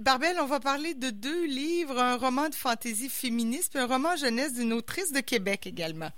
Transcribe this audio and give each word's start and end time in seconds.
Barbel, 0.00 0.36
on 0.40 0.46
va 0.46 0.60
parler 0.60 0.94
de 0.94 1.10
deux 1.10 1.44
livres, 1.44 1.98
un 1.98 2.16
roman 2.16 2.48
de 2.48 2.54
fantaisie 2.54 3.10
féministe 3.10 3.76
et 3.76 3.80
un 3.80 3.86
roman 3.86 4.16
jeunesse 4.16 4.54
d'une 4.54 4.72
autrice 4.72 5.12
de 5.12 5.20
Québec 5.20 5.66
également. 5.66 6.08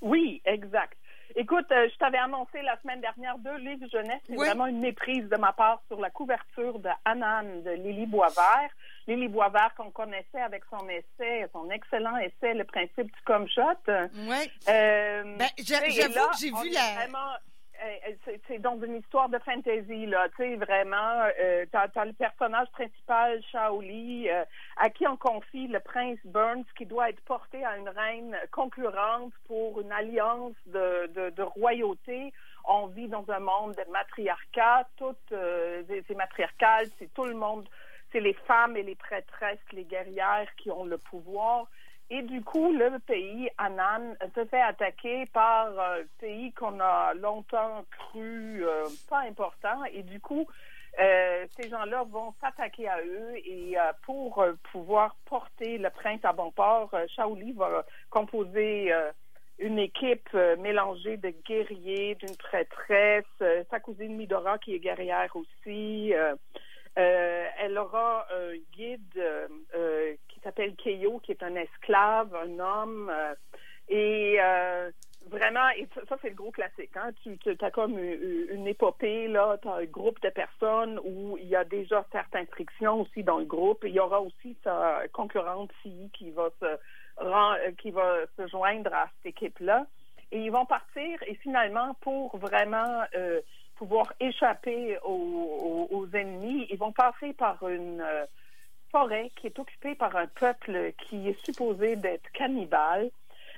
Oui, 0.00 0.40
exact. 0.44 0.96
Écoute, 1.34 1.66
euh, 1.72 1.88
je 1.92 1.98
t'avais 1.98 2.18
annoncé 2.18 2.62
la 2.62 2.80
semaine 2.80 3.00
dernière 3.00 3.36
deux 3.38 3.56
livres 3.56 3.88
jeunesse. 3.90 4.20
C'est 4.28 4.36
vraiment 4.36 4.66
une 4.66 4.78
méprise 4.78 5.28
de 5.28 5.36
ma 5.36 5.52
part 5.52 5.82
sur 5.88 6.00
la 6.00 6.10
couverture 6.10 6.78
de 6.78 6.88
Anan 7.04 7.42
de 7.64 7.70
Lily 7.70 8.06
Boisvert. 8.06 8.70
Lily 9.08 9.26
Boisvert 9.26 9.74
qu'on 9.76 9.90
connaissait 9.90 10.40
avec 10.40 10.62
son 10.70 10.88
essai, 10.88 11.48
son 11.52 11.68
excellent 11.70 12.16
essai 12.18 12.54
Le 12.54 12.62
principe 12.62 13.06
du 13.06 13.20
comme 13.24 13.48
shot. 13.48 13.62
Oui. 13.88 14.50
Euh, 14.68 15.36
ben, 15.36 15.48
j'avoue 15.58 15.86
que 15.86 16.38
j'ai 16.38 16.50
vu 16.50 16.70
la. 16.70 17.08
C'est 18.46 18.58
dans 18.58 18.80
une 18.80 18.96
histoire 18.96 19.28
de 19.28 19.38
fantasy 19.38 20.06
là, 20.06 20.28
tu 20.30 20.36
sais 20.36 20.56
vraiment. 20.56 21.26
Euh, 21.40 21.64
t'as 21.70 21.88
as 21.94 22.04
le 22.04 22.12
personnage 22.12 22.68
principal 22.72 23.42
Shaoli 23.50 24.28
euh, 24.28 24.44
à 24.76 24.90
qui 24.90 25.06
on 25.06 25.16
confie 25.16 25.68
le 25.68 25.80
prince 25.80 26.18
Burns 26.24 26.64
qui 26.76 26.86
doit 26.86 27.10
être 27.10 27.20
porté 27.24 27.64
à 27.64 27.76
une 27.76 27.88
reine 27.88 28.36
concurrente 28.50 29.32
pour 29.46 29.80
une 29.80 29.92
alliance 29.92 30.54
de, 30.66 31.06
de, 31.08 31.30
de 31.30 31.42
royauté. 31.42 32.32
On 32.66 32.86
vit 32.86 33.08
dans 33.08 33.28
un 33.30 33.40
monde 33.40 33.74
de 33.74 33.90
matriarcat, 33.90 34.88
toutes 34.96 35.32
euh, 35.32 35.82
c'est 35.88 36.16
matriarcal, 36.16 36.86
c'est 36.98 37.12
tout 37.12 37.24
le 37.24 37.34
monde, 37.34 37.68
c'est 38.10 38.20
les 38.20 38.32
femmes 38.32 38.76
et 38.76 38.82
les 38.82 38.94
prêtresses, 38.94 39.58
les 39.72 39.84
guerrières 39.84 40.48
qui 40.56 40.70
ont 40.70 40.84
le 40.84 40.98
pouvoir. 40.98 41.66
Et 42.10 42.22
du 42.22 42.42
coup, 42.42 42.70
le 42.72 42.98
pays, 42.98 43.48
Anan, 43.56 44.14
se 44.34 44.44
fait 44.44 44.60
attaquer 44.60 45.24
par 45.32 45.68
un 45.68 46.02
pays 46.20 46.52
qu'on 46.52 46.78
a 46.78 47.14
longtemps 47.14 47.84
cru 47.90 48.64
euh, 48.64 48.84
pas 49.08 49.20
important. 49.20 49.84
Et 49.92 50.02
du 50.02 50.20
coup, 50.20 50.46
euh, 51.00 51.46
ces 51.56 51.70
gens-là 51.70 52.04
vont 52.04 52.34
s'attaquer 52.40 52.88
à 52.88 53.00
eux 53.00 53.32
et 53.36 53.78
euh, 53.78 53.92
pour 54.02 54.44
pouvoir 54.70 55.16
porter 55.24 55.78
le 55.78 55.88
prince 55.90 56.20
à 56.24 56.34
bon 56.34 56.50
port, 56.52 56.94
Shaoli 57.16 57.52
va 57.52 57.86
composer 58.10 58.92
une 59.58 59.78
équipe 59.78 60.32
mélangée 60.58 61.16
de 61.16 61.32
guerriers, 61.46 62.16
d'une 62.16 62.36
prêtresse, 62.36 63.24
sa 63.70 63.80
cousine 63.80 64.14
Midora 64.14 64.58
qui 64.58 64.74
est 64.74 64.78
guerrière 64.78 65.34
aussi. 65.34 66.12
elle 66.96 67.78
aura 67.78 68.26
un 68.30 68.56
guide 68.76 69.24
s'appelle 70.44 70.74
Keio, 70.76 71.18
qui 71.20 71.32
est 71.32 71.42
un 71.42 71.54
esclave, 71.56 72.34
un 72.34 72.58
homme. 72.58 73.10
Euh, 73.12 73.34
et 73.88 74.36
euh, 74.40 74.90
vraiment, 75.28 75.68
et 75.76 75.88
ça, 76.08 76.16
c'est 76.22 76.30
le 76.30 76.34
gros 76.34 76.50
classique. 76.50 76.96
Hein? 76.96 77.10
Tu, 77.22 77.38
as 77.60 77.70
comme 77.70 77.98
une, 77.98 78.66
épopée, 78.66 79.28
là, 79.28 79.58
tu 79.60 79.68
as 79.68 79.74
un 79.74 79.84
groupe 79.84 80.20
de 80.22 80.30
personnes 80.30 81.00
où 81.04 81.36
il 81.38 81.48
y 81.48 81.56
a 81.56 81.64
déjà 81.64 82.04
certaines 82.12 82.46
frictions 82.46 83.00
aussi 83.00 83.22
dans 83.22 83.38
le 83.38 83.44
groupe. 83.44 83.84
Il 83.84 83.94
y 83.94 84.00
aura 84.00 84.20
aussi 84.20 84.56
sa 84.62 85.02
concurrente 85.12 85.72
fille 85.82 86.10
qui 86.12 86.30
va 86.30 86.48
se 86.60 86.66
euh, 87.22 87.70
qui 87.78 87.90
va 87.90 88.26
se 88.36 88.46
joindre 88.48 88.92
à 88.92 89.08
cette 89.16 89.34
équipe-là. 89.34 89.86
Et 90.32 90.40
ils 90.40 90.50
vont 90.50 90.66
partir 90.66 91.22
et 91.26 91.34
finalement, 91.36 91.94
pour 92.00 92.36
vraiment 92.38 93.04
pouvoir 93.76 94.12
échapper 94.20 94.98
aux, 95.04 96.06
ennemis, 96.12 96.66
ils 96.70 96.78
vont 96.78 96.92
passer 96.92 97.32
par 97.34 97.68
une 97.68 98.02
forêt 98.94 99.30
qui 99.36 99.48
est 99.48 99.58
occupée 99.58 99.96
par 99.96 100.14
un 100.14 100.28
peuple 100.28 100.92
qui 100.98 101.28
est 101.28 101.44
supposé 101.44 101.96
d'être 101.96 102.30
cannibale. 102.32 103.10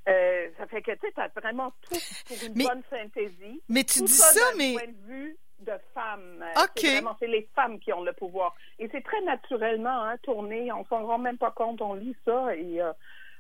Euh, 0.09 0.49
ça 0.57 0.67
fait 0.67 0.81
que 0.81 0.93
tu 0.93 1.07
as 1.17 1.29
vraiment 1.29 1.73
tout 1.83 1.99
pour 2.27 2.37
une 2.43 2.55
bonne 2.55 2.83
fantaisie. 2.89 3.61
Mais 3.69 3.85
tu 3.85 4.01
dis 4.01 4.13
ça, 4.13 4.41
mais. 4.57 4.73
point 4.73 4.87
de 4.87 5.13
vue 5.13 5.37
de 5.61 5.73
femmes. 5.95 6.43
Euh, 6.43 6.63
OK. 6.63 7.17
C'est 7.19 7.27
les 7.27 7.49
femmes 7.55 7.79
qui 7.81 7.93
ont 7.93 8.03
le 8.03 8.13
pouvoir. 8.13 8.55
Et 8.79 8.89
c'est 8.91 9.03
très 9.03 9.21
naturellement 9.23 10.05
hein, 10.05 10.17
tourné. 10.23 10.73
On 10.73 10.85
s'en 10.87 11.05
rend 11.05 11.19
même 11.19 11.39
pas 11.39 11.51
compte. 11.51 11.83
On 11.83 11.95
lit 11.95 12.17
ça 12.25 12.55
et. 12.57 12.81
Euh, 12.81 12.93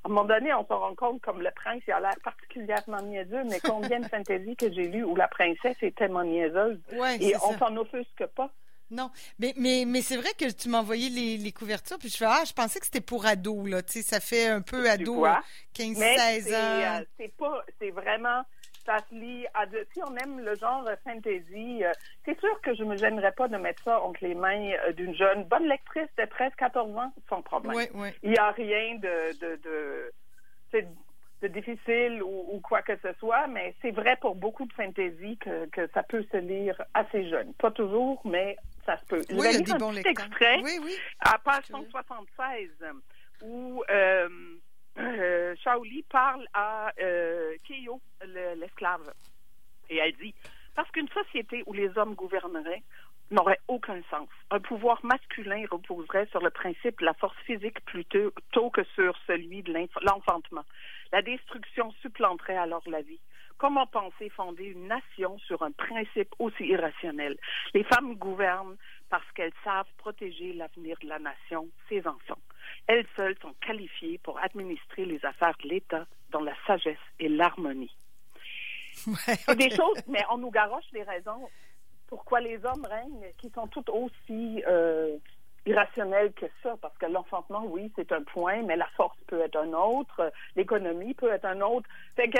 à 0.04 0.08
un 0.08 0.12
moment 0.12 0.24
donné, 0.24 0.54
on 0.54 0.64
se 0.64 0.72
rend 0.72 0.94
compte 0.94 1.20
comme 1.20 1.42
le 1.42 1.50
prince, 1.50 1.82
il 1.88 1.92
a 1.92 1.98
l'air 1.98 2.14
particulièrement 2.22 3.02
niaiseux, 3.02 3.42
mais 3.50 3.58
combien 3.58 3.98
de 3.98 4.06
fantaisies 4.08 4.54
que 4.54 4.72
j'ai 4.72 4.86
lues 4.86 5.02
où 5.02 5.16
la 5.16 5.26
princesse 5.26 5.82
est 5.82 5.96
tellement 5.96 6.22
niaiseuse 6.22 6.78
et 7.20 7.34
on 7.42 7.58
s'en 7.58 7.76
offusque 7.76 8.24
pas. 8.36 8.52
Non, 8.90 9.10
mais, 9.38 9.52
mais, 9.56 9.84
mais 9.86 10.00
c'est 10.00 10.16
vrai 10.16 10.30
que 10.38 10.50
tu 10.50 10.68
m'as 10.68 10.78
envoyé 10.78 11.08
les, 11.08 11.36
les, 11.36 11.52
couvertures, 11.52 11.98
puis 11.98 12.08
je 12.08 12.16
fais 12.16 12.26
Ah, 12.26 12.44
je 12.46 12.52
pensais 12.52 12.78
que 12.78 12.86
c'était 12.86 13.00
pour 13.00 13.26
ados, 13.26 13.68
là. 13.68 13.82
Tu 13.82 13.94
sais, 13.94 14.02
ça 14.02 14.20
fait 14.20 14.46
un 14.46 14.60
peu 14.60 14.88
ado, 14.88 15.26
15-16 15.74 16.54
ans. 16.54 17.00
Euh, 17.00 17.04
c'est 17.18 17.34
pas, 17.36 17.64
c'est 17.80 17.90
vraiment, 17.90 18.42
ça 18.84 18.98
se 19.10 19.14
lit 19.14 19.44
à 19.54 19.66
Si 19.92 20.00
on 20.04 20.16
aime 20.16 20.40
le 20.40 20.54
genre 20.54 20.88
fantasy, 21.04 21.84
euh, 21.84 21.92
c'est 22.24 22.38
sûr 22.38 22.60
que 22.60 22.74
je 22.74 22.84
me 22.84 22.96
gênerais 22.96 23.32
pas 23.32 23.48
de 23.48 23.56
mettre 23.56 23.82
ça 23.82 24.00
entre 24.00 24.24
les 24.24 24.34
mains 24.34 24.70
euh, 24.86 24.92
d'une 24.92 25.14
jeune 25.16 25.44
bonne 25.44 25.66
lectrice 25.66 26.08
de 26.16 26.22
13-14 26.22 26.96
ans, 26.96 27.12
sans 27.28 27.42
problème. 27.42 27.76
Oui, 27.76 27.84
oui. 27.94 28.08
Il 28.22 28.30
n'y 28.30 28.38
a 28.38 28.52
rien 28.52 28.96
de, 28.96 29.38
de, 29.40 29.56
de 29.62 30.12
de 31.42 31.48
difficile 31.48 32.22
ou, 32.22 32.60
quoi 32.60 32.82
que 32.82 32.96
ce 33.02 33.12
soit, 33.18 33.46
mais 33.46 33.74
c'est 33.82 33.90
vrai 33.90 34.16
pour 34.20 34.34
beaucoup 34.34 34.64
de 34.64 34.72
fantasy 34.72 35.36
que, 35.38 35.66
que 35.66 35.86
ça 35.92 36.02
peut 36.02 36.24
se 36.32 36.38
lire 36.38 36.80
assez 36.94 37.28
jeune. 37.28 37.52
Pas 37.54 37.70
toujours, 37.70 38.20
mais 38.24 38.56
ça 38.86 38.96
se 38.98 39.04
peut. 39.04 39.22
Oui, 39.30 39.46
a 39.46 39.58
des 39.58 39.74
bons 39.74 39.92
lecteurs. 39.92 40.12
extrait 40.12 40.60
oui, 40.62 40.78
oui. 40.82 40.96
à 41.20 41.38
page 41.38 41.64
176 41.64 42.70
où 43.42 43.82
euh, 43.90 44.28
euh, 44.98 45.54
Shaoli 45.62 46.04
parle 46.10 46.46
à 46.54 46.92
euh, 47.00 47.54
Keio, 47.66 48.00
l'esclave, 48.56 49.12
et 49.90 49.98
elle 49.98 50.16
dit 50.16 50.34
parce 50.74 50.90
qu'une 50.90 51.08
société 51.08 51.62
où 51.66 51.72
les 51.72 51.96
hommes 51.96 52.14
gouverneraient 52.14 52.82
n'aurait 53.30 53.60
aucun 53.66 54.00
sens. 54.10 54.28
Un 54.50 54.60
pouvoir 54.60 55.04
masculin 55.04 55.64
reposerait 55.70 56.26
sur 56.26 56.40
le 56.40 56.50
principe 56.50 57.00
de 57.00 57.06
la 57.06 57.14
force 57.14 57.36
physique 57.44 57.80
plutôt 57.84 58.70
que 58.70 58.84
sur 58.94 59.16
celui 59.26 59.62
de 59.62 59.72
l'enfantement. 60.02 60.64
La 61.12 61.22
destruction 61.22 61.92
supplanterait 62.02 62.56
alors 62.56 62.82
la 62.86 63.02
vie. 63.02 63.20
Comment 63.58 63.86
penser 63.86 64.28
fonder 64.28 64.64
une 64.64 64.88
nation 64.88 65.38
sur 65.38 65.62
un 65.62 65.72
principe 65.72 66.34
aussi 66.38 66.64
irrationnel? 66.64 67.38
Les 67.72 67.84
femmes 67.84 68.14
gouvernent 68.16 68.76
parce 69.08 69.30
qu'elles 69.32 69.54
savent 69.64 69.86
protéger 69.96 70.52
l'avenir 70.52 70.96
de 71.02 71.08
la 71.08 71.18
nation, 71.18 71.68
ses 71.88 72.06
enfants. 72.06 72.38
Elles 72.86 73.06
seules 73.16 73.36
sont 73.40 73.54
qualifiées 73.66 74.18
pour 74.18 74.38
administrer 74.42 75.06
les 75.06 75.24
affaires 75.24 75.56
de 75.62 75.68
l'État 75.68 76.06
dans 76.30 76.42
la 76.42 76.54
sagesse 76.66 76.98
et 77.18 77.28
l'harmonie. 77.28 77.96
des 79.56 79.70
choses, 79.70 80.02
mais 80.08 80.22
on 80.30 80.38
nous 80.38 80.50
garoche 80.50 80.90
des 80.92 81.02
raisons 81.02 81.48
pourquoi 82.06 82.40
les 82.40 82.64
hommes 82.64 82.86
règnent 82.88 83.32
qui 83.38 83.50
sont 83.50 83.66
tout 83.66 83.84
aussi 83.90 84.62
euh, 84.66 85.16
irrationnels 85.66 86.32
que 86.32 86.46
ça, 86.62 86.76
parce 86.80 86.96
que 86.98 87.06
l'enfantement, 87.06 87.64
oui, 87.66 87.92
c'est 87.96 88.12
un 88.12 88.22
point, 88.22 88.62
mais 88.62 88.76
la 88.76 88.86
force 88.96 89.18
peut 89.26 89.40
être 89.40 89.56
un 89.56 89.72
autre, 89.72 90.32
l'économie 90.54 91.14
peut 91.14 91.30
être 91.32 91.44
un 91.44 91.60
autre. 91.60 91.88
Fait 92.14 92.28
que 92.28 92.38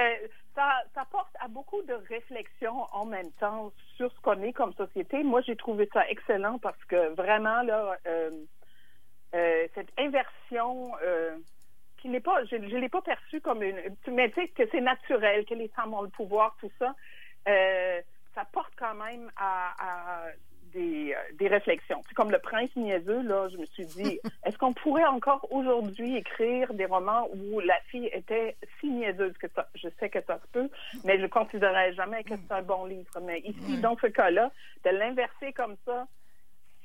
ça, 0.54 0.82
ça 0.94 1.04
porte 1.10 1.34
à 1.40 1.48
beaucoup 1.48 1.82
de 1.82 1.94
réflexions 2.08 2.86
en 2.92 3.04
même 3.04 3.30
temps 3.32 3.72
sur 3.96 4.10
ce 4.12 4.20
qu'on 4.20 4.40
est 4.42 4.52
comme 4.52 4.72
société. 4.74 5.22
Moi, 5.22 5.40
j'ai 5.42 5.56
trouvé 5.56 5.88
ça 5.92 6.08
excellent 6.08 6.58
parce 6.58 6.82
que 6.84 7.14
vraiment, 7.14 7.62
là, 7.62 7.96
euh, 8.06 8.30
euh, 9.34 9.66
cette 9.74 9.90
inversion 9.98 10.92
qui 11.98 12.08
n'est 12.08 12.20
pas, 12.20 12.44
je 12.44 12.56
ne 12.56 12.78
l'ai 12.78 12.88
pas 12.88 13.02
perçue 13.02 13.40
comme 13.40 13.62
une... 13.62 13.80
Tu 14.04 14.14
sais, 14.34 14.48
que 14.48 14.62
c'est 14.70 14.80
naturel, 14.80 15.44
que 15.44 15.54
les 15.54 15.68
femmes 15.68 15.94
ont 15.94 16.02
le 16.02 16.08
pouvoir, 16.08 16.56
tout 16.60 16.70
ça. 16.78 16.94
Euh, 17.48 18.00
ça 18.34 18.44
porte 18.52 18.72
quand 18.78 18.94
même 18.94 19.30
à, 19.36 20.26
des, 20.76 21.14
euh, 21.14 21.36
des, 21.38 21.48
réflexions. 21.48 22.02
C'est 22.06 22.14
comme 22.14 22.30
le 22.30 22.38
prince 22.38 22.74
niaiseux, 22.76 23.22
là, 23.22 23.48
je 23.48 23.56
me 23.56 23.66
suis 23.66 23.86
dit, 23.86 24.20
est-ce 24.44 24.56
qu'on 24.58 24.72
pourrait 24.72 25.06
encore 25.06 25.46
aujourd'hui 25.50 26.16
écrire 26.16 26.72
des 26.74 26.84
romans 26.84 27.28
où 27.34 27.60
la 27.60 27.78
fille 27.88 28.10
était 28.12 28.56
si 28.80 28.90
niaiseuse 28.90 29.36
que 29.38 29.48
ça? 29.54 29.68
Je 29.74 29.88
sais 29.98 30.10
que 30.10 30.20
ça 30.26 30.38
se 30.38 30.46
peut, 30.52 30.68
mais 31.04 31.16
je 31.16 31.22
ne 31.22 31.28
considérerais 31.28 31.94
jamais 31.94 32.22
que 32.24 32.34
c'est 32.36 32.52
un 32.52 32.62
bon 32.62 32.84
livre. 32.84 33.10
Mais 33.22 33.40
ici, 33.40 33.80
dans 33.80 33.96
ce 33.96 34.06
cas-là, 34.06 34.50
de 34.84 34.90
l'inverser 34.90 35.52
comme 35.52 35.76
ça, 35.84 36.06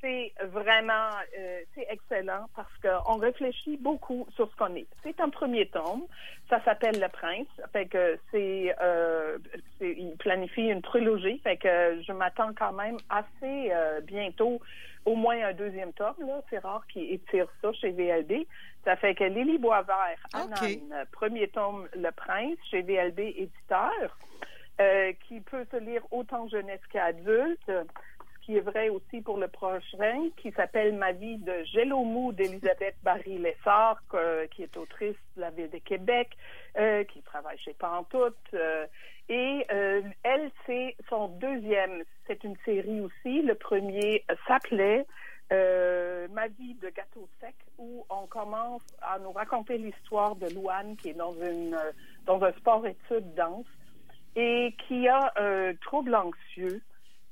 c'est 0.02 0.32
vraiment 0.46 1.10
euh, 1.38 1.60
c'est 1.74 1.86
excellent 1.88 2.46
parce 2.54 2.72
qu'on 2.82 3.16
réfléchit 3.16 3.76
beaucoup 3.76 4.26
sur 4.34 4.50
ce 4.50 4.56
qu'on 4.56 4.74
est. 4.74 4.86
C'est 5.02 5.20
un 5.20 5.30
premier 5.30 5.66
tome. 5.66 6.02
Ça 6.50 6.62
s'appelle 6.64 7.00
Le 7.00 7.08
Prince. 7.08 7.46
Fait 7.72 7.86
que 7.86 8.18
c'est 8.30 8.74
euh, 8.82 9.38
il 9.80 10.16
planifie 10.18 10.66
une 10.66 10.82
trilogie. 10.82 11.38
Fait 11.38 11.56
que 11.56 12.02
je 12.02 12.12
m'attends 12.12 12.52
quand 12.54 12.72
même 12.72 12.96
assez 13.08 13.70
euh, 13.72 14.00
bientôt 14.00 14.60
au 15.04 15.14
moins 15.14 15.40
un 15.46 15.52
deuxième 15.52 15.92
tome. 15.92 16.14
Là, 16.18 16.40
c'est 16.50 16.58
rare 16.58 16.84
qu'ils 16.88 17.12
étirent 17.12 17.52
ça 17.62 17.72
chez 17.72 17.90
VLB. 17.90 18.46
Ça 18.84 18.96
fait 18.96 19.14
que 19.14 19.24
Lily 19.24 19.58
Boisvert, 19.58 20.18
okay. 20.34 20.82
premier 21.12 21.46
tome 21.48 21.88
Le 21.96 22.10
Prince 22.10 22.58
chez 22.68 22.82
VLB 22.82 23.20
éditeur, 23.20 24.18
qui 25.28 25.40
peut 25.40 25.64
se 25.70 25.76
lire 25.76 26.02
autant 26.10 26.48
jeunesse 26.48 26.80
qu'adulte 26.92 27.70
qui 28.42 28.56
est 28.56 28.60
vrai 28.60 28.88
aussi 28.88 29.20
pour 29.20 29.38
le 29.38 29.48
prochain, 29.48 30.28
qui 30.36 30.50
s'appelle 30.52 30.94
Ma 30.94 31.12
vie 31.12 31.38
de 31.38 31.64
Gelomou 31.72 32.32
d'Elisabeth 32.32 32.96
Barry-Lessard, 33.02 34.02
qui 34.50 34.64
est 34.64 34.76
autrice 34.76 35.16
de 35.36 35.40
la 35.40 35.50
Ville 35.50 35.70
de 35.70 35.78
Québec, 35.78 36.36
euh, 36.78 37.04
qui 37.04 37.22
travaille 37.22 37.58
chez 37.58 37.74
Pantoute. 37.74 38.36
Euh, 38.54 38.86
et 39.28 39.64
euh, 39.72 40.02
elle, 40.22 40.50
c'est 40.66 40.96
son 41.08 41.28
deuxième. 41.28 42.02
C'est 42.26 42.42
une 42.44 42.56
série 42.64 43.00
aussi. 43.00 43.42
Le 43.42 43.54
premier 43.54 44.24
s'appelait 44.46 45.06
Ma 45.50 46.48
vie 46.48 46.74
de 46.76 46.88
gâteau 46.88 47.28
sec, 47.38 47.54
où 47.76 48.06
on 48.08 48.26
commence 48.26 48.82
à 49.02 49.18
nous 49.18 49.32
raconter 49.32 49.76
l'histoire 49.76 50.34
de 50.34 50.48
Louane, 50.54 50.96
qui 50.96 51.10
est 51.10 51.14
dans, 51.14 51.34
une, 51.34 51.76
dans 52.24 52.42
un 52.42 52.52
sport-études 52.52 53.34
dense 53.34 53.66
et 54.34 54.74
qui 54.88 55.08
a 55.08 55.30
un 55.36 55.74
trouble 55.74 56.14
anxieux 56.14 56.80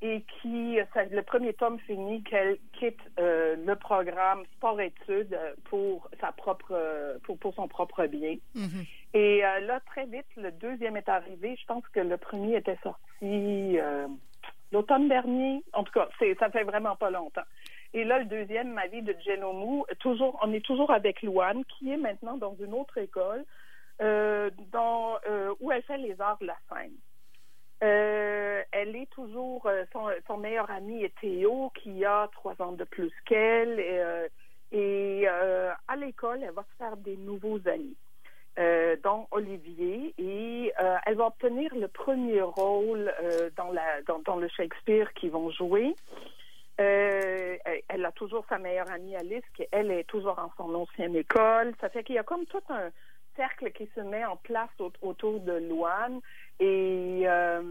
et 0.03 0.23
qui, 0.41 0.77
le 0.77 1.21
premier 1.21 1.53
tome 1.53 1.79
finit 1.81 2.23
qu'elle 2.23 2.59
quitte 2.73 3.01
euh, 3.19 3.57
le 3.57 3.77
programme 3.77 4.45
sport-études 4.57 5.39
pour 5.65 6.09
sa 6.21 6.33
propre, 6.33 7.19
pour, 7.25 7.39
pour 7.39 7.55
son 7.55 7.69
propre 7.69 8.07
bien. 8.07 8.37
Mm-hmm. 8.57 8.89
Et 9.13 9.45
euh, 9.45 9.61
là, 9.61 9.81
très 9.81 10.07
vite, 10.07 10.27
le 10.37 10.53
deuxième 10.53 10.97
est 10.97 11.09
arrivé. 11.09 11.57
Je 11.61 11.67
pense 11.67 11.87
que 11.89 12.01
le 12.01 12.17
premier 12.17 12.57
était 12.57 12.79
sorti 12.83 12.99
euh, 13.79 14.09
l'automne 14.73 15.09
dernier. 15.09 15.63
En 15.75 15.85
tout 15.85 15.93
cas, 15.93 16.09
c'est, 16.19 16.35
ça 16.39 16.49
fait 16.51 16.65
vraiment 16.65 16.97
pas 16.97 17.11
longtemps. 17.11 17.43
Et 17.93 18.05
là, 18.05 18.21
le 18.21 18.25
deuxième, 18.25 18.73
ma 18.73 18.87
vie 18.87 19.03
de 19.03 19.15
Genomou, 19.27 19.85
toujours, 19.99 20.39
on 20.43 20.53
est 20.55 20.65
toujours 20.65 20.93
avec 20.93 21.23
Louane, 21.23 21.65
qui 21.65 21.91
est 21.91 21.99
maintenant 21.99 22.39
dans 22.39 22.55
une 22.55 22.73
autre 22.73 22.97
école, 22.99 23.45
dans, 23.99 25.19
où 25.59 25.73
elle 25.73 25.83
fait 25.83 25.99
les 25.99 26.19
arts 26.21 26.39
de 26.41 26.47
la 26.47 26.57
scène. 26.69 26.93
Euh, 27.83 28.63
elle 28.73 28.95
est 28.95 29.09
toujours 29.09 29.65
euh, 29.65 29.85
son, 30.27 30.37
meilleur 30.37 30.71
ami 30.71 31.03
est 31.03 31.19
Théo 31.19 31.73
qui 31.75 32.05
a 32.05 32.29
trois 32.31 32.55
ans 32.61 32.73
de 32.73 32.85
plus 32.85 33.11
qu'elle 33.25 33.81
et, 33.81 35.27
euh, 35.27 35.73
à 35.89 35.97
l'école 35.97 36.43
elle 36.43 36.53
va 36.53 36.63
se 36.63 36.77
faire 36.77 36.97
des 36.99 37.17
nouveaux 37.17 37.59
amis 37.67 37.97
dont 39.03 39.27
Olivier 39.31 40.13
et 40.19 40.73
elle 41.07 41.15
va 41.15 41.29
obtenir 41.29 41.75
le 41.75 41.89
premier 41.89 42.43
rôle 42.43 43.11
dans 43.57 43.73
dans, 44.27 44.37
le 44.37 44.49
Shakespeare 44.49 45.11
qu'ils 45.15 45.31
vont 45.31 45.51
jouer. 45.51 45.95
elle 46.77 48.05
a 48.05 48.13
toujours 48.13 48.45
sa 48.51 48.59
meilleure 48.59 48.91
amie 48.91 49.17
Alice 49.17 49.45
qui 49.55 49.67
elle 49.71 49.91
est 49.91 50.05
toujours 50.05 50.39
en 50.39 50.51
son 50.59 50.75
ancienne 50.75 51.17
écécole. 51.17 51.73
Ça 51.81 51.89
fait 51.89 52.05
qu'il 52.05 52.17
y 52.17 52.19
a 52.19 52.23
comme 52.23 52.45
tout 52.45 52.63
un 52.69 52.91
cercle 53.41 53.73
qui 53.73 53.89
se 53.95 54.01
met 54.01 54.25
en 54.25 54.37
place 54.37 54.71
autour 55.01 55.41
de 55.41 55.53
Loane. 55.53 56.21
Et 56.59 57.23
euh, 57.25 57.63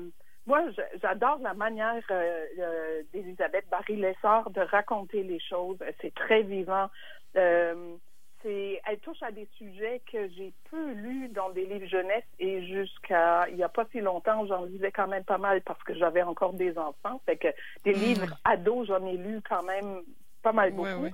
moi, 0.48 0.62
j'adore 1.02 1.38
la 1.44 1.54
manière 1.54 2.04
euh, 2.10 2.46
euh, 2.58 3.04
d'Elisabeth 3.14 3.66
Barry-Lessard 3.70 4.50
de 4.50 4.62
raconter 4.62 5.22
les 5.22 5.40
choses. 5.40 5.78
C'est 6.02 6.14
très 6.16 6.42
vivant. 6.42 6.90
c'est, 7.36 8.82
elle 8.88 9.00
touche 9.04 9.22
à 9.22 9.32
des 9.32 9.48
sujets 9.58 10.02
que 10.12 10.28
j'ai 10.30 10.54
peu 10.72 10.92
lus 10.94 11.30
dans 11.30 11.50
des 11.50 11.66
livres 11.66 11.88
jeunesse 11.88 12.30
et 12.40 12.66
jusqu'à 12.66 13.48
il 13.50 13.58
n'y 13.58 13.64
a 13.64 13.70
pas 13.70 13.86
si 13.92 14.00
longtemps, 14.00 14.48
j'en 14.48 14.64
lisais 14.64 14.92
quand 14.92 15.08
même 15.08 15.26
pas 15.26 15.38
mal 15.38 15.62
parce 15.62 15.84
que 15.84 15.94
j'avais 15.94 16.24
encore 16.24 16.54
des 16.54 16.78
enfants. 16.80 17.22
Fait 17.26 17.38
que 17.38 17.50
des 17.84 17.94
mmh. 17.94 18.06
livres 18.06 18.34
ados, 18.44 18.88
j'en 18.88 19.06
ai 19.06 19.18
lu 19.18 19.42
quand 19.48 19.64
même 19.64 20.02
pas 20.42 20.54
mal 20.54 20.72
beaucoup. 20.72 21.08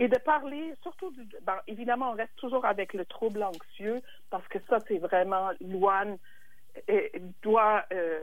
Et 0.00 0.06
de 0.06 0.18
parler, 0.18 0.74
surtout, 0.82 1.10
du, 1.10 1.26
ben, 1.42 1.56
évidemment, 1.66 2.10
on 2.12 2.14
reste 2.14 2.36
toujours 2.36 2.64
avec 2.64 2.94
le 2.94 3.04
trouble 3.04 3.42
anxieux, 3.42 4.00
parce 4.30 4.46
que 4.46 4.58
ça, 4.68 4.78
c'est 4.86 4.98
vraiment, 4.98 5.50
Loane 5.60 6.18
doit 7.42 7.84
euh, 7.92 8.20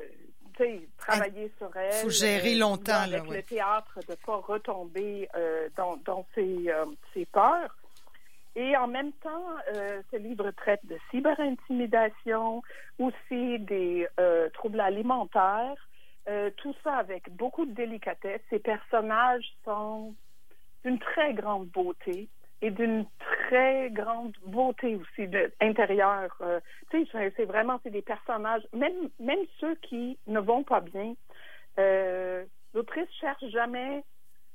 travailler 0.98 1.52
sur 1.58 1.76
elle. 1.76 1.90
Il 1.94 2.04
faut 2.04 2.10
gérer 2.10 2.56
euh, 2.56 2.60
longtemps. 2.60 3.02
Avec 3.02 3.28
le 3.28 3.44
théâtre, 3.44 4.00
de 4.08 4.12
ne 4.12 4.16
pas 4.26 4.38
retomber 4.38 5.28
euh, 5.36 5.68
dans, 5.76 5.98
dans 6.06 6.26
ses, 6.34 6.72
ses, 7.14 7.26
peurs. 7.26 7.76
Et 8.56 8.78
en 8.78 8.88
même 8.88 9.12
temps, 9.22 9.48
ce 9.74 10.16
livre 10.16 10.50
traite 10.52 10.80
de 10.86 10.98
cyberintimidation, 11.12 12.62
aussi 13.00 13.60
des 13.60 14.08
troubles 14.54 14.80
alimentaires, 14.80 15.90
tout 16.56 16.74
ça 16.82 16.94
avec 16.94 17.30
beaucoup 17.36 17.66
de 17.66 17.74
délicatesse. 17.74 18.40
Ces 18.50 18.60
personnages 18.60 19.44
sont 19.66 20.16
d'une 20.86 21.00
très 21.00 21.34
grande 21.34 21.68
beauté 21.68 22.30
et 22.62 22.72
d'une 22.72 23.06
très 23.20 23.90
grande 23.90 24.34
beauté 24.46 24.96
aussi 24.96 25.28
de, 25.28 25.52
intérieure. 25.60 26.34
Euh, 26.42 26.60
tu 26.92 27.06
sais, 27.08 27.34
c'est 27.36 27.46
vraiment 27.46 27.80
c'est 27.84 27.90
des 27.90 28.02
personnages, 28.02 28.64
même 28.72 29.10
même 29.20 29.46
ceux 29.60 29.76
qui 29.76 30.18
ne 30.28 30.40
vont 30.40 30.64
pas 30.64 30.82
bien. 30.82 31.14
Euh, 31.80 32.46
L'autrice 32.74 33.10
cherche 33.20 33.46
jamais 33.52 34.04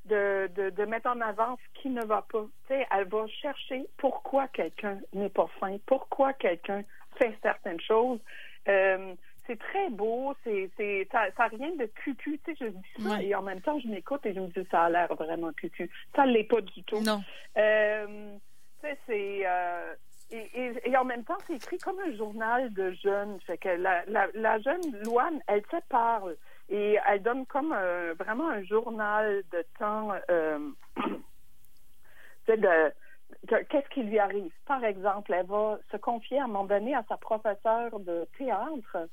de, 0.05 0.51
de, 0.55 0.85
mettre 0.85 1.09
en 1.09 1.21
avant 1.21 1.57
ce 1.57 1.81
qui 1.81 1.89
ne 1.89 2.05
va 2.05 2.23
pas. 2.31 2.45
Tu 2.69 2.75
sais, 2.75 2.87
elle 2.91 3.09
va 3.09 3.27
chercher 3.29 3.87
pourquoi 3.97 4.49
quelqu'un 4.49 4.99
n'est 5.13 5.31
pas 5.31 5.47
fin, 5.59 5.77
pourquoi 5.87 6.33
quelqu'un 6.35 6.83
fait 7.19 7.37
certaines 7.43 7.81
choses. 7.81 8.21
Euh, 8.69 9.15
c'est 9.51 9.59
très 9.59 9.91
beau, 9.91 10.35
c'est, 10.45 10.71
c'est, 10.77 11.09
ça 11.11 11.29
n'a 11.37 11.47
rien 11.49 11.75
de 11.75 11.87
cucu, 11.87 12.39
tu 12.45 12.55
sais, 12.55 12.59
je 12.61 12.67
dis 12.67 13.05
ça, 13.05 13.21
et 13.21 13.35
en 13.35 13.43
même 13.43 13.61
temps, 13.61 13.81
je 13.81 13.89
m'écoute 13.89 14.25
et 14.25 14.33
je 14.33 14.39
me 14.39 14.47
dis, 14.47 14.67
ça 14.71 14.85
a 14.85 14.91
l'air 14.91 15.13
vraiment 15.15 15.53
cucu. 15.53 15.91
Ça 16.15 16.25
ne 16.25 16.33
l'est 16.33 16.45
pas 16.45 16.61
du 16.61 16.85
tout. 16.85 17.01
Non. 17.01 17.21
Euh, 17.57 18.37
tu 18.81 18.89
sais, 18.89 18.99
c'est... 19.07 19.41
Euh, 19.45 19.95
et, 20.31 20.73
et, 20.85 20.97
en 20.97 21.05
même 21.05 21.25
temps, 21.25 21.39
c'est 21.49 21.55
écrit 21.55 21.79
comme 21.79 21.99
un 21.99 22.15
journal 22.15 22.73
de 22.73 22.93
jeunes. 22.93 23.41
Fait 23.49 23.59
que 23.59 23.71
la, 23.71 24.05
la, 24.07 24.29
la 24.35 24.61
jeune 24.61 24.97
Loane, 25.03 25.41
elle 25.49 25.63
se 25.73 25.79
parle 25.89 26.37
et 26.69 26.99
elle 27.09 27.21
donne 27.21 27.47
comme 27.47 27.77
vraiment 28.17 28.49
un 28.49 28.63
journal 28.63 29.43
de 29.51 29.65
temps 29.77 30.13
euh, 30.31 30.71
de, 32.47 32.93
qu'est-ce 33.69 33.89
qui 33.91 34.03
lui 34.03 34.19
arrive? 34.19 34.53
Par 34.67 34.85
exemple, 34.85 35.33
elle 35.33 35.47
va 35.47 35.79
se 35.91 35.97
confier 35.97 36.39
à 36.39 36.45
un 36.45 36.47
moment 36.47 36.65
donné 36.65 36.95
à 36.95 37.05
sa 37.09 37.17
professeure 37.17 37.99
de 38.01 38.27
théâtre. 38.39 39.09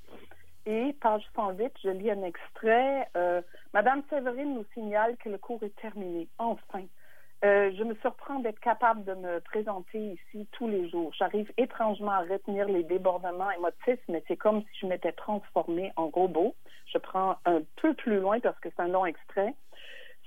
Et, 0.66 0.94
page 1.00 1.24
108, 1.36 1.74
je 1.84 1.89
lis 1.89 2.12
un 2.12 2.24
extrait. 2.24 3.07
Euh, 3.16 3.42
Madame 3.74 4.04
Séverine 4.10 4.54
nous 4.54 4.66
signale 4.74 5.16
que 5.18 5.30
le 5.30 5.38
cours 5.38 5.63
est 5.63 5.75
terminé. 5.81 6.28
Enfin. 6.38 6.84
Euh, 7.45 7.72
je 7.78 7.84
me 7.84 7.94
surprends 8.01 8.39
d'être 8.39 8.60
capable 8.60 9.04
de 9.04 9.13
me 9.13 9.39
présenter 9.42 10.00
ici 10.00 10.48
tous 10.54 10.68
les 10.68 10.90
jours. 10.90 11.13
J'arrive 11.13 11.51
étrangement 11.57 12.12
à 12.12 12.22
retenir 12.22 12.68
les 12.68 12.83
débordements 12.83 13.51
émotifs, 13.51 14.04
mais 14.10 14.24
c'est 14.28 14.38
comme 14.38 14.62
si 14.62 14.80
je 14.81 14.88
m'étais 14.88 15.12
transformée 15.12 15.94
en 15.98 16.07
robot. 16.07 16.56
Je 16.92 16.98
prends 16.98 17.36
un 17.45 17.62
peu 17.80 17.94
plus 17.94 18.19
loin 18.19 18.40
parce 18.40 18.60
que 18.60 18.69
c'est 18.69 18.81
un 18.81 18.88
long 18.88 19.06
extrait. 19.06 19.54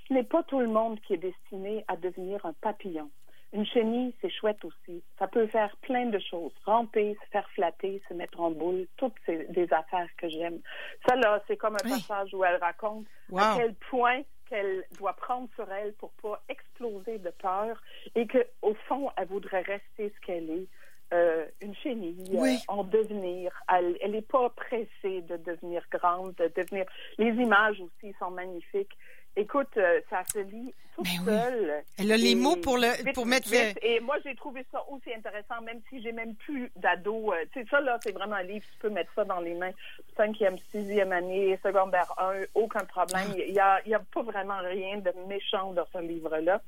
Ce 0.06 0.14
n'est 0.14 0.22
pas 0.22 0.44
tout 0.44 0.60
le 0.60 0.68
monde 0.68 1.00
qui 1.00 1.14
est 1.14 1.16
destiné 1.16 1.84
à 1.88 1.96
devenir 1.96 2.46
un 2.46 2.52
papillon. 2.52 3.10
Une 3.52 3.66
chenille, 3.66 4.14
c'est 4.20 4.30
chouette 4.30 4.64
aussi. 4.64 5.02
Ça 5.18 5.26
peut 5.26 5.46
faire 5.48 5.76
plein 5.78 6.06
de 6.06 6.18
choses. 6.18 6.52
Ramper, 6.64 7.16
se 7.24 7.30
faire 7.30 7.48
flatter, 7.50 8.00
se 8.08 8.14
mettre 8.14 8.40
en 8.40 8.52
boule, 8.52 8.86
toutes 8.96 9.16
ces 9.26 9.44
des 9.48 9.72
affaires 9.72 10.08
que 10.18 10.28
j'aime. 10.28 10.60
Ça, 11.06 11.16
là, 11.16 11.42
c'est 11.48 11.56
comme 11.56 11.74
un 11.74 11.88
passage 11.88 12.32
où 12.32 12.44
elle 12.44 12.56
raconte 12.56 13.06
à 13.36 13.54
quel 13.56 13.74
point 13.74 14.22
qu'elle 14.48 14.84
doit 14.98 15.14
prendre 15.14 15.48
sur 15.54 15.70
elle 15.72 15.92
pour 15.94 16.10
pas 16.22 16.42
exploser 16.48 17.18
de 17.18 17.30
peur 17.30 17.80
et 18.14 18.26
que 18.26 18.46
au 18.62 18.74
fond, 18.88 19.10
elle 19.16 19.28
voudrait 19.28 19.62
rester 19.62 20.12
ce 20.14 20.26
qu'elle 20.26 20.50
est. 20.50 20.66
Euh, 21.12 21.44
une 21.60 21.74
chenille 21.74 22.30
euh, 22.34 22.54
en 22.68 22.84
devenir. 22.84 23.52
Elle 23.68 24.12
n'est 24.12 24.22
pas 24.22 24.48
pressée 24.50 25.22
de 25.22 25.36
devenir 25.38 25.82
grande, 25.90 26.34
de 26.36 26.52
devenir. 26.56 26.84
Les 27.18 27.30
images 27.30 27.80
aussi 27.80 28.14
sont 28.20 28.30
magnifiques. 28.30 28.96
Écoute, 29.36 29.76
euh, 29.76 30.00
ça 30.10 30.22
se 30.32 30.40
lit 30.40 30.74
tout 30.96 31.04
seul. 31.24 31.82
Elle 31.98 32.10
a 32.10 32.16
les 32.16 32.34
mots 32.34 32.56
pour 32.56 32.76
le 32.76 33.12
pour 33.12 33.26
mettre 33.26 33.48
Et 33.82 34.00
moi, 34.00 34.16
j'ai 34.24 34.34
trouvé 34.34 34.66
ça 34.72 34.84
aussi 34.90 35.14
intéressant, 35.14 35.60
même 35.62 35.80
si 35.88 36.02
j'ai 36.02 36.12
même 36.12 36.34
plus 36.34 36.70
d'ado. 36.76 37.32
Euh, 37.32 37.44
tu 37.52 37.60
sais, 37.60 37.66
ça 37.70 37.80
là, 37.80 37.98
c'est 38.02 38.12
vraiment 38.12 38.36
un 38.36 38.42
livre. 38.42 38.64
Tu 38.72 38.78
peux 38.80 38.90
mettre 38.90 39.12
ça 39.14 39.24
dans 39.24 39.38
les 39.38 39.54
mains. 39.54 39.70
Cinquième, 40.16 40.58
sixième 40.72 41.12
année, 41.12 41.58
secondaire 41.62 42.12
1, 42.18 42.42
aucun 42.54 42.84
problème. 42.84 43.28
Ah. 43.30 43.34
Il 43.46 43.54
y 43.54 43.60
a, 43.60 43.80
il 43.86 43.92
y 43.92 43.94
a 43.94 44.02
pas 44.12 44.22
vraiment 44.22 44.58
rien 44.58 44.98
de 44.98 45.12
méchant 45.28 45.72
dans 45.72 45.86
ce 45.92 45.98
livre-là. 45.98 46.60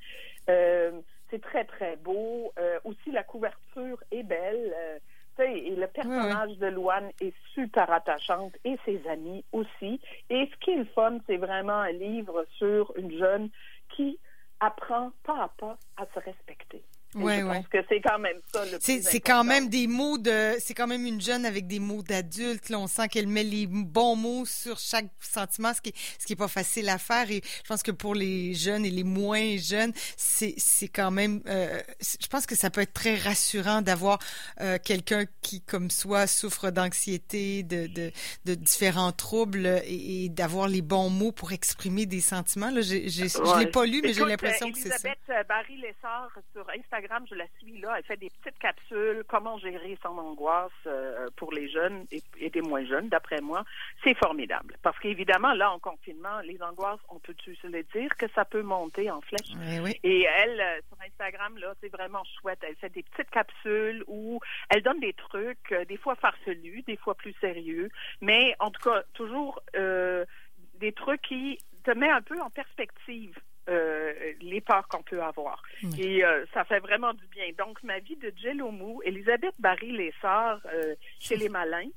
Euh, 0.49 0.92
c'est 1.33 1.41
très 1.41 1.65
très 1.65 1.97
beau. 1.97 2.53
aussi, 2.85 3.11
la 3.11 3.25
couverture 3.25 3.99
est 4.12 4.23
belle. 4.23 5.01
Et 5.39 5.75
le 5.75 5.87
personnage 5.87 6.57
de 6.59 6.67
Loane 6.67 7.11
est 7.21 7.35
super 7.55 7.91
attachante 7.91 8.53
et 8.65 8.77
ses 8.85 9.01
amis 9.09 9.45
aussi. 9.53 10.01
Et 10.31 10.49
ce 10.53 10.57
qui 10.61 10.71
est 10.73 10.77
le 10.77 10.85
fun, 10.85 11.19
c'est 11.27 11.39
vraiment 11.39 11.81
un 11.81 11.93
livre 11.93 12.45
sur 12.59 12.93
une 12.97 13.11
jeune 13.19 13.49
qui 13.97 14.19
apprend 14.61 15.11
pas 15.25 15.43
à 15.43 15.49
pas 15.49 15.79
à 15.97 16.07
se 16.15 16.21
respecter. 16.21 16.83
Oui, 17.14 17.35
je 17.38 17.45
pense 17.45 17.69
que 17.69 17.78
c'est 17.88 18.00
quand 18.00 18.19
même 18.19 18.38
ça 18.52 18.64
le 18.64 18.78
plus 18.78 19.02
C'est 19.02 19.21
quand 19.21 19.45
même 19.45 19.69
des 19.69 19.87
mots 19.87 20.16
de. 20.16 20.54
C'est 20.61 20.73
quand 20.73 20.87
même 20.87 21.04
une 21.04 21.21
jeune 21.21 21.45
avec 21.45 21.66
des 21.66 21.78
mots 21.78 22.02
d'adulte. 22.02 22.73
on 22.75 22.87
sent 22.87 23.09
qu'elle 23.09 23.26
met 23.26 23.42
les 23.42 23.66
bons 23.66 24.16
mots 24.16 24.47
sur 24.47 24.78
chaque 24.78 25.07
sentiment, 25.21 25.75
ce 25.75 25.83
qui, 25.83 25.92
ce 26.19 26.25
qui 26.25 26.33
est 26.33 26.37
pas 26.37 26.49
facile 26.49 26.88
à 26.88 26.99
faire. 26.99 27.31
Et 27.31 27.42
je 27.45 27.69
pense 27.69 27.83
que 27.83 27.90
pour 27.90 28.14
les 28.14 28.54
jeunes 28.54 28.87
et 28.87 28.90
les 28.90 29.04
moins 29.04 29.57
jeunes, 29.59 29.92
c'est, 30.16 30.54
c'est 30.57 30.88
quand 30.88 31.11
même. 31.11 31.42
Euh, 31.49 31.81
je 32.00 32.26
pense 32.28 32.47
que 32.47 32.54
ça 32.54 32.71
peut 32.71 32.81
être 32.81 32.95
très 32.95 33.16
rassurant 33.16 33.83
d'avoir 33.83 34.19
euh, 34.61 34.78
quelqu'un 34.83 35.25
qui, 35.42 35.61
comme 35.61 35.90
soi, 35.90 36.26
souffre 36.26 36.71
d'anxiété, 36.71 37.62
de, 37.62 37.88
de, 37.88 38.11
de 38.47 38.54
différents 38.54 39.12
troubles 39.12 39.83
et, 39.85 40.31
d'avoir 40.31 40.66
les 40.66 40.83
bons 40.83 41.11
mots 41.11 41.33
pour 41.33 41.52
exprimer 41.52 42.07
des 42.07 42.21
sentiments. 42.21 42.71
Là, 42.71 42.81
j'ai, 42.81 43.11
j'ai, 43.11 43.28
je 43.28 43.59
l'ai 43.59 43.71
pas 43.71 43.85
lu, 43.85 44.00
mais 44.02 44.14
j'ai 44.14 44.25
l'impression 44.25 44.73
que 44.73 44.78
c'est 44.78 44.88
ça. 44.88 44.97
Elisabeth 44.97 45.47
Barry 45.47 45.76
Lessard 45.76 46.31
sur 46.52 46.66
Instagram 46.71 47.01
Instagram, 47.02 47.26
je 47.28 47.35
la 47.35 47.47
suis 47.59 47.80
là. 47.80 47.94
Elle 47.99 48.04
fait 48.04 48.16
des 48.16 48.30
petites 48.30 48.59
capsules, 48.59 49.25
comment 49.28 49.59
gérer 49.59 49.99
son 50.02 50.16
angoisse 50.18 50.71
euh, 50.87 51.28
pour 51.37 51.52
les 51.52 51.68
jeunes 51.68 52.06
et, 52.12 52.23
et 52.38 52.50
des 52.50 52.61
moins 52.61 52.85
jeunes, 52.85 53.09
d'après 53.09 53.40
moi. 53.40 53.64
C'est 54.04 54.14
formidable. 54.14 54.76
Parce 54.82 54.99
qu'évidemment, 54.99 55.52
là, 55.54 55.73
en 55.73 55.78
confinement, 55.78 56.40
les 56.44 56.62
angoisses, 56.62 57.00
on 57.09 57.18
peut 57.18 57.35
se 57.44 57.66
le 57.66 57.82
dire 57.94 58.16
que 58.16 58.26
ça 58.35 58.44
peut 58.44 58.62
monter 58.62 59.11
en 59.11 59.21
flèche? 59.21 59.52
Oui, 59.56 59.80
oui. 59.82 60.00
Et 60.04 60.23
elle, 60.23 60.61
euh, 60.61 60.80
sur 60.88 60.99
Instagram, 61.04 61.59
là, 61.59 61.75
c'est 61.80 61.90
vraiment 61.90 62.23
chouette. 62.40 62.61
Elle 62.62 62.76
fait 62.76 62.92
des 62.92 63.02
petites 63.02 63.30
capsules 63.30 64.04
où 64.06 64.40
elle 64.68 64.82
donne 64.82 65.00
des 65.00 65.14
trucs, 65.14 65.73
euh, 65.73 65.85
des 65.85 65.97
fois 65.97 66.14
farfelus, 66.14 66.82
des 66.82 66.97
fois 66.97 67.14
plus 67.14 67.35
sérieux, 67.40 67.88
mais 68.21 68.54
en 68.61 68.71
tout 68.71 68.82
cas, 68.82 69.02
toujours 69.14 69.61
des 69.75 70.92
trucs 70.92 71.23
qui 71.23 71.59
te 71.85 71.90
met 71.92 72.11
un 72.11 72.23
peu 72.23 72.40
en 72.40 72.50
perspective. 72.50 73.37
Euh, 73.73 74.12
les 74.41 74.61
peurs 74.61 74.87
qu'on 74.88 75.02
peut 75.02 75.23
avoir. 75.23 75.62
Et 75.99 76.25
euh, 76.25 76.45
ça 76.52 76.64
fait 76.64 76.81
vraiment 76.81 77.12
du 77.14 77.26
bien. 77.29 77.47
Donc, 77.59 77.83
ma 77.83 77.99
vie 77.99 78.17
de 78.17 78.33
Jello 78.37 78.71
Mou, 78.71 79.00
Elisabeth 79.05 79.55
Barry 79.59 79.93
Les 79.93 80.12
Sœurs 80.21 80.61
euh, 80.73 80.95
chez 81.19 81.37
les 81.37 81.49
Malins. 81.49 81.91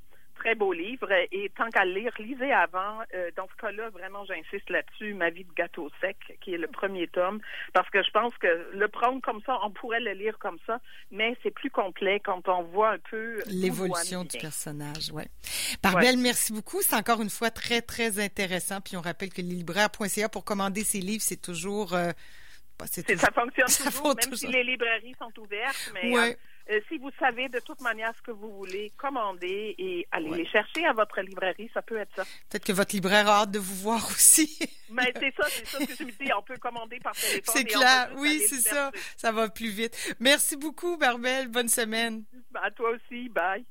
Très 0.45 0.53
beau 0.53 0.73
livre. 0.73 1.09
Et 1.31 1.51
tant 1.57 1.69
qu'à 1.71 1.85
le 1.85 1.93
lire, 1.93 2.11
lisez 2.19 2.51
avant. 2.53 2.99
Euh, 3.15 3.31
dans 3.35 3.47
ce 3.47 3.55
cas-là, 3.59 3.89
vraiment, 3.89 4.23
j'insiste 4.25 4.69
là-dessus, 4.69 5.15
Ma 5.15 5.31
vie 5.31 5.43
de 5.43 5.51
gâteau 5.53 5.89
sec, 5.99 6.17
qui 6.41 6.53
est 6.53 6.57
le 6.59 6.67
premier 6.67 7.07
tome, 7.07 7.41
parce 7.73 7.89
que 7.89 8.03
je 8.03 8.11
pense 8.11 8.31
que 8.37 8.69
le 8.73 8.87
prendre 8.87 9.19
comme 9.21 9.41
ça, 9.43 9.57
on 9.63 9.71
pourrait 9.71 10.01
le 10.01 10.11
lire 10.11 10.37
comme 10.37 10.59
ça, 10.67 10.79
mais 11.09 11.35
c'est 11.41 11.49
plus 11.49 11.71
complet 11.71 12.19
quand 12.23 12.47
on 12.47 12.61
voit 12.61 12.91
un 12.91 12.99
peu 13.09 13.41
L'évolution 13.47 14.19
où 14.21 14.25
du 14.25 14.37
personnage, 14.37 15.11
ouais. 15.11 15.25
Barbel, 15.81 16.17
merci 16.17 16.53
beaucoup. 16.53 16.81
C'est 16.83 16.95
encore 16.95 17.21
une 17.23 17.29
fois 17.31 17.49
très, 17.49 17.81
très 17.81 18.19
intéressant. 18.19 18.81
Puis 18.81 18.97
on 18.97 19.01
rappelle 19.01 19.29
que 19.33 19.41
leslibraires.ca 19.41 20.29
pour 20.29 20.45
commander 20.45 20.83
ses 20.83 20.99
livres, 20.99 21.23
c'est 21.23 21.41
toujours... 21.41 21.95
euh, 21.95 22.11
bah, 22.77 22.85
toujours- 22.87 23.19
Ça 23.19 23.31
fonctionne 23.31 23.67
Ça 23.67 23.89
toujours, 23.89 24.07
même 24.09 24.15
toujours. 24.17 24.37
si 24.37 24.47
les 24.47 24.63
librairies 24.63 25.15
sont 25.17 25.31
ouvertes. 25.41 25.91
Mais 25.95 26.11
Ouais. 26.13 26.31
euh, 26.33 26.35
euh, 26.69 26.79
si 26.89 26.97
vous 26.97 27.11
savez 27.19 27.47
de 27.49 27.59
toute 27.59 27.79
manière 27.81 28.11
ce 28.17 28.21
que 28.23 28.31
vous 28.31 28.51
voulez, 28.57 28.91
commandez 28.97 29.75
et 29.77 30.07
allez 30.11 30.29
Ouais. 30.29 30.37
les 30.39 30.45
chercher 30.47 30.85
à 30.85 30.93
votre 30.93 31.21
librairie. 31.21 31.69
Ça 31.73 31.81
peut 31.83 31.97
être 31.97 32.13
ça. 32.15 32.23
Peut-être 32.49 32.65
que 32.65 32.73
votre 32.73 32.95
libraire 32.95 33.27
a 33.29 33.41
hâte 33.43 33.51
de 33.51 33.59
vous 33.59 33.75
voir 33.75 34.03
aussi. 34.09 34.57
Mais 34.89 35.13
c'est 35.19 35.33
ça, 35.35 35.47
c'est 35.49 35.65
ça 35.67 35.79
ce 35.79 35.85
que 35.85 35.95
je 35.95 36.03
me 36.03 36.11
dis. 36.11 36.31
On 36.37 36.41
peut 36.41 36.57
commander 36.57 36.99
par 36.99 37.13
téléphone. 37.13 37.43
c'est 37.55 37.63
clair. 37.65 38.11
Oui, 38.17 38.41
c'est 38.49 38.61
ça. 38.61 38.91
Ça 39.15 39.31
va 39.31 39.47
plus 39.49 39.69
vite. 39.69 40.15
Merci 40.19 40.57
beaucoup, 40.57 40.97
Barbel. 40.97 41.47
Bonne 41.47 41.69
semaine. 41.69 42.23
À 42.55 42.71
toi 42.71 42.89
aussi. 42.91 43.29
Bye. 43.29 43.63